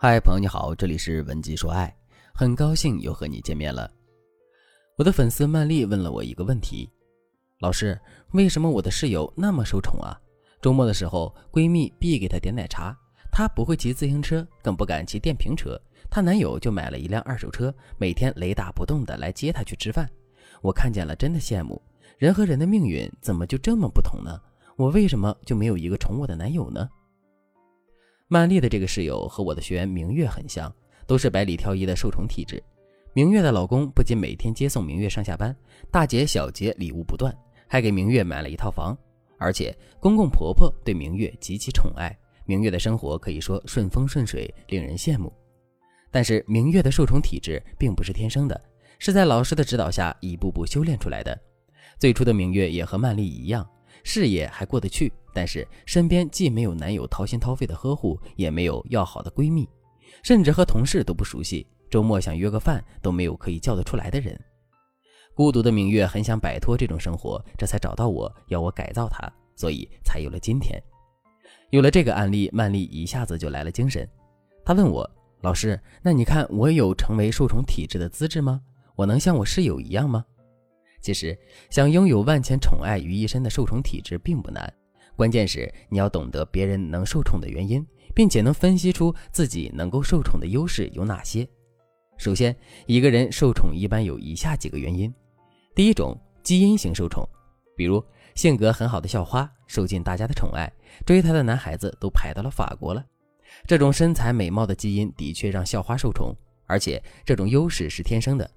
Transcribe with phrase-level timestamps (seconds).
[0.00, 1.92] 嗨，朋友你好，这里是文姬说爱，
[2.32, 3.90] 很高兴又和你见面了。
[4.96, 6.88] 我的粉丝曼丽问了我一个问题：
[7.58, 8.00] 老师，
[8.30, 10.16] 为什么我的室友那么受宠啊？
[10.62, 12.96] 周末的时候，闺蜜必给她点奶茶，
[13.32, 15.76] 她不会骑自行车，更不敢骑电瓶车，
[16.08, 20.08] 她男友就买了一辆二手车，每天雷打不动的来接她去吃饭。
[20.62, 21.82] 我看见了，真的羡慕。
[22.18, 24.40] 人和人的命运怎么就这么不同呢？
[24.76, 26.88] 我为什么就没有一个宠我的男友呢？
[28.30, 30.70] 曼丽的这个室友和我的学员明月很像，
[31.06, 32.62] 都是百里挑一的受宠体质。
[33.14, 35.56] 明月的老公不仅每天接送明月上下班，
[35.90, 37.34] 大节小节礼物不断，
[37.66, 38.94] 还给明月买了一套房。
[39.38, 42.14] 而且公公婆婆对明月极其宠爱，
[42.44, 45.32] 明月的生活可以说顺风顺水，令人羡慕。
[46.10, 48.60] 但是明月的受宠体质并不是天生的，
[48.98, 51.38] 是在老师的指导下一步步修炼出来的。
[51.98, 53.66] 最初的明月也和曼丽一样。
[54.04, 59.68] 事业还过得去，但是身边既没有男友掏心掏肺的呵护，也没有要好的闺蜜，
[60.22, 61.66] 甚至和同事都不熟悉。
[61.90, 64.38] 周末想约个饭都没有可以叫得出来的人。
[65.34, 70.82] 孤独的明月很想摆脱这种生活，这才找到我要我改造她，所以才有了今天。
[71.70, 74.08] 有了这个案例，曼丽一下子就来了精神。
[74.64, 75.08] 她问我
[75.40, 78.60] ：“老师，那你看我有成为受宠体质的资质吗？
[78.96, 80.24] 我能像我室友一样吗？”
[81.00, 81.38] 其实，
[81.70, 84.72] 想拥有万千宠爱于一身的受宠体质并不难，
[85.16, 91.48] 关键是你要懂得别人能受宠的原因，并且能分析出自己能够受宠的优势有哪些。
[92.16, 92.54] 首先，
[92.86, 95.12] 一个人受宠一般有以下几个原因：
[95.74, 97.24] 第一种，基因型受宠，
[97.76, 98.04] 比如
[98.34, 100.70] 性格很好的校花，受尽大家的宠爱，
[101.06, 103.04] 追她的男孩子都排到了法国了。
[103.66, 106.34] 这种身材美貌的基因的确让校花受宠，
[106.66, 108.50] 而且这种优势是天生的。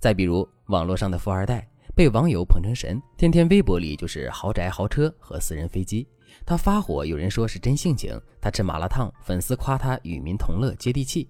[0.00, 1.68] 再比如网络上的富二代。
[1.94, 6.08] 被网友捧成神，天天微博里就是豪宅、豪车和私人飞机。
[6.46, 11.28] 他发火，有人说是真性情；他吃麻辣烫，粉丝夸他与民同乐、接地气。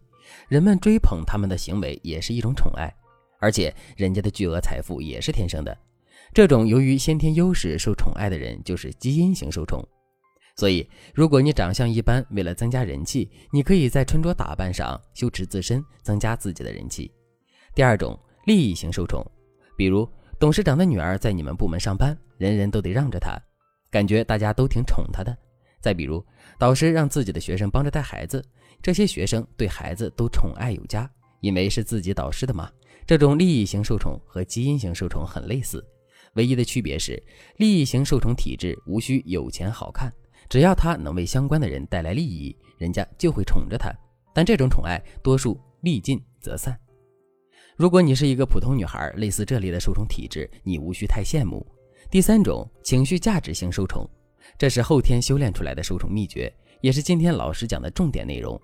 [0.49, 2.95] 人们追捧他们的行为也是一种宠爱，
[3.41, 5.77] 而且人家的巨额财富也是天生的。
[6.33, 9.85] 这种由于先天优势受宠爱的人，就是基因型受宠。
[10.55, 17.11] 所以，如果你长相一般，为了增加人气，你可以在穿着打扮上修持自身，增加自己的人气。
[17.75, 19.27] 第二种，利益型受宠，
[19.77, 20.09] 比如。
[20.43, 23.41] 董事长的女儿在你们部门上班，人人都得让着她，
[23.93, 25.33] 感觉大家都挺宠她的。
[25.81, 26.21] 再比如，
[26.59, 28.45] 导师让自己的学生帮着带孩子，
[28.83, 31.09] 这些学生对孩子都宠爱有加，
[31.43, 32.69] 因为是自己导师的嘛。
[33.07, 35.81] 这种利益型受宠和基因型受宠很类似，
[36.35, 37.23] 唯一的区别是，
[37.59, 40.13] 利益型受宠体质无需有钱好看，
[40.49, 43.93] 只要他能为相关的人带来利益，人家就会宠着他。
[44.35, 46.77] 但这种宠爱多数利尽则散。
[47.77, 51.67] 如果你是一个普通女孩，类似这类的受宠体质，你无需太羡慕。
[52.11, 54.09] 第三种情绪价值型受宠，
[54.59, 56.53] 这是后天修炼出来的受宠秘诀，
[56.83, 58.61] 也是今天老师讲的重点内容。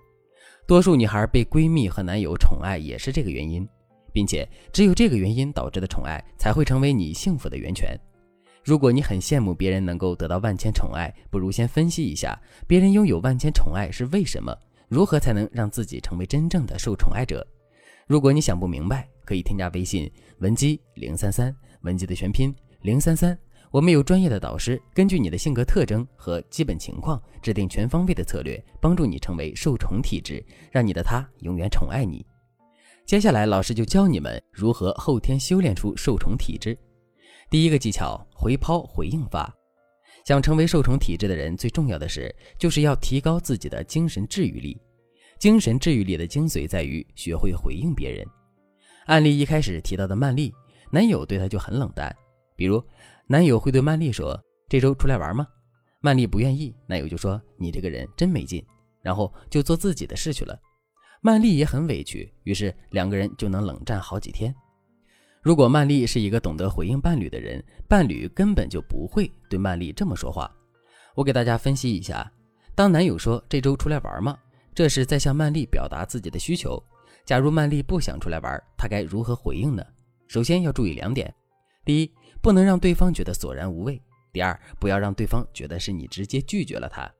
[0.67, 3.67] 多数女孩被闺蜜和男友宠爱，也是这个原因，
[4.13, 7.99] 并且只有这个原因导致的宠爱，才会成为你幸福的源泉。
[8.63, 14.55] 如果你很羡慕别人能够得到万千宠爱，不如先分析一下别人拥有万千宠爱是为什么，
[14.87, 17.43] 如何才能让自己成为真正的受宠爱者。
[18.09, 23.37] 如果你想不明白，可以添加微信文姬零三三，文姬的全拼零三三。
[23.69, 32.25] 我们有专业的导师，根据你的性格特征和基本情况，制定全方位的策略，帮助你成为受宠体质，让你的他永远宠爱你。
[33.05, 36.75] 接下来，老师就教你们如何后天修炼出受宠体质。
[37.47, 39.55] 第一个技巧：回抛回应法。
[40.25, 44.81] 想成为受宠体质的人，最重要的是就是要提高自己的精神治愈力。
[45.39, 48.27] 精神治愈力的精髓在于学会回应别人。
[49.05, 50.53] 案例一开始提到的曼丽，
[50.91, 52.13] 男友对她就很冷淡。
[52.57, 52.83] 比如，
[53.25, 55.47] 男友会对曼丽说：“这周出来玩吗？”
[56.01, 58.63] 曼丽不愿意，男友就说：“你这个人真没劲。”
[59.01, 60.59] 然后就做自己的事去了。
[61.21, 64.53] 曼丽也很委屈，于是两个人就能冷战好几天。
[65.41, 70.53] 如果曼丽是一个懂得回应伴侣的人，伴侣根本就不会对曼丽这么说话。
[71.15, 72.29] 我给大家分析一下：
[72.75, 74.37] 当男友说“这周出来玩吗？”
[74.73, 76.81] 这是在向曼丽表达自己的需求。
[77.25, 79.85] 假如曼丽不想出来玩，他该如何回应呢？
[80.27, 81.33] 首先要注意两点：
[81.85, 82.11] 第一，
[82.41, 83.99] 不能让对方觉得索然无味；
[84.31, 87.11] 第二，不要让对方觉得是你直接拒绝了他。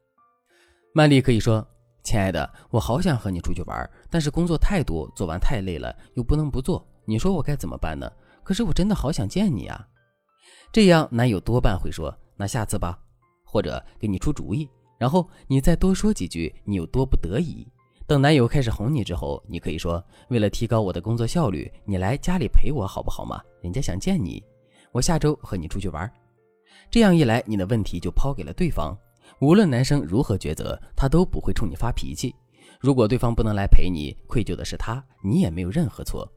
[0.94, 1.66] 曼丽可以说
[2.04, 6.88] ：“亲爱的，我好想和你出去玩，但是工作太多，做完太累了，又不能不做。
[7.06, 8.12] 你说我该怎么办呢？
[8.44, 9.88] 可是我真的好想见你啊！”
[10.72, 12.98] 这样，男友多半会说：“那下次吧。”
[13.46, 14.70] 或者给你出主意。
[15.00, 17.66] 然后你再多说几句，你有多不得已。
[18.06, 23.42] 等男友开始哄你之后，你可以说：“为了提高我的工作效率，你来家里陪我好不好嘛？
[23.62, 24.44] 人家想见你，
[24.92, 26.12] 我下周和你出去玩。”
[26.92, 28.98] 这样一来，你的问题就抛给了对方。
[29.40, 32.36] 无论男生如何抉择，他都不会冲你发脾气。
[32.82, 36.28] 如果对方不能来陪你，愧疚的是他，你也没有任何错。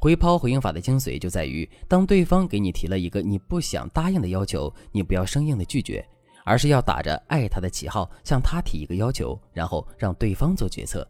[0.00, 6.04] 回抛回应法的精髓就在于，当对方给你提了一个你不想答应的要求，你不要生硬的拒绝，
[6.44, 11.06] 而是要打着爱他的旗号向他提一个要求，然后让对方做决策。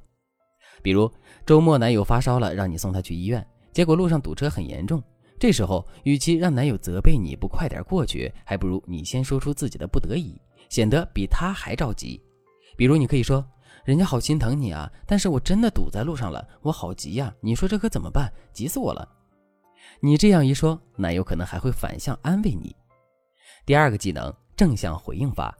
[0.82, 1.10] 比如
[1.44, 5.02] 周末男友发烧了，让你送他去医院，结果路上堵车很严重。
[5.38, 10.40] 这时候，与其让男友责备你不快点过去，还不如你先说出自己的不得已，
[10.70, 12.22] 显得比他还着急。
[12.76, 13.44] 比如，你可以说
[13.84, 17.34] ：“人家好心疼你啊，但是我真的堵在路上了，我好急呀！
[17.40, 18.32] 你说这可怎么办？
[18.52, 19.06] 急死我了！”
[20.00, 22.74] 你这样一说，男友可能还会反向安慰你。
[23.66, 25.56] 第二个技能：正向回应法。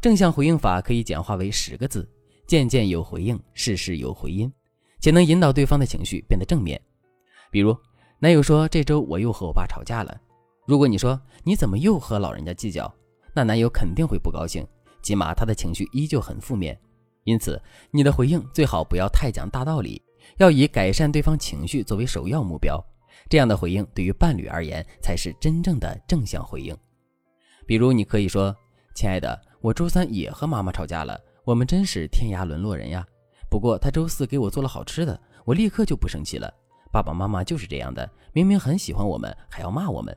[0.00, 2.08] 正向回应法可以简化为十个字：
[2.46, 4.52] 件件有回应，事事有回音，
[5.00, 6.80] 且能引导对方的情绪变得正面。
[7.50, 7.76] 比如，
[8.18, 10.14] 男友说：“这周我又和我爸吵架了。”
[10.66, 12.92] 如果你说：“你怎么又和老人家计较？”
[13.34, 14.66] 那男友肯定会不高兴。
[15.02, 16.78] 起码他的情绪依旧很负面，
[17.24, 17.60] 因此
[17.90, 20.02] 你的回应最好不要太讲大道理，
[20.38, 22.82] 要以改善对方情绪作为首要目标。
[23.28, 26.74] 这样的回应对于伴侣而言才是真正的正向回应。
[27.66, 28.54] 比如，你可以说
[28.94, 33.06] ：“亲爱的，我周三也和妈妈吵架了，我们真是天涯沦落人呀。
[33.50, 36.52] 不过他周四给我做了好吃的，我立刻就不生气了。
[36.92, 40.16] 爸爸妈妈就是这样的，明明很喜欢我们，还要骂我们。”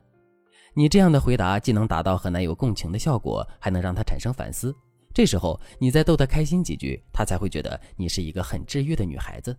[0.74, 4.74] 你这样的回答既能达到和男友共情的效果，还能让他产生反思。
[5.12, 9.56] 这时候你再逗他开心几句，他才会觉得你是一个很治愈的女孩子。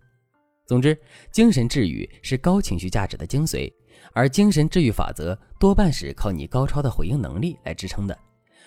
[0.70, 0.96] 总之，
[1.32, 3.68] 精神治愈是高情绪价值的精髓，
[4.12, 8.16] 而精神治愈法则多半是靠你高超的回应能力来支撑的。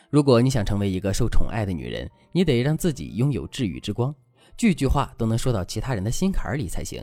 [0.10, 4.14] 如果你想成为一个受宠爱的女人，你得让自己拥有治愈之光，
[4.58, 7.02] 句句话都能说到其他人的心坎里才行。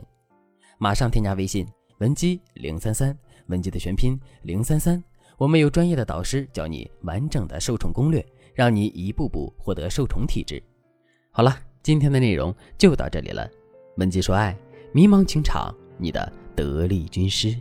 [0.77, 1.65] 马上添加微信
[1.97, 3.17] 文姬零三三，
[3.47, 5.03] 文姬的全拼零三三。
[5.35, 10.61] 我们有专业的导师教你完整的受宠攻略，让你一步步获得受宠体质。
[11.31, 13.49] 好了，今天的内容就到这里了。
[13.97, 14.55] 文姬说爱，
[14.93, 17.55] 迷茫情场，你的得力军师。